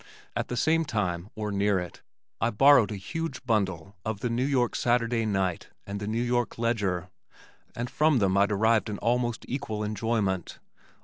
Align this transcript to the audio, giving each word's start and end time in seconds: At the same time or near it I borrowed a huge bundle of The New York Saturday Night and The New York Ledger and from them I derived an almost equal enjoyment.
At 0.35 0.47
the 0.47 0.57
same 0.57 0.83
time 0.83 1.29
or 1.35 1.51
near 1.51 1.77
it 1.77 2.01
I 2.41 2.49
borrowed 2.49 2.91
a 2.91 2.95
huge 2.95 3.45
bundle 3.45 3.95
of 4.03 4.21
The 4.21 4.31
New 4.31 4.47
York 4.47 4.75
Saturday 4.75 5.27
Night 5.27 5.69
and 5.85 5.99
The 5.99 6.07
New 6.07 6.23
York 6.23 6.57
Ledger 6.57 7.11
and 7.75 7.87
from 7.87 8.17
them 8.17 8.35
I 8.35 8.47
derived 8.47 8.89
an 8.89 8.97
almost 8.97 9.45
equal 9.47 9.83
enjoyment. 9.83 10.57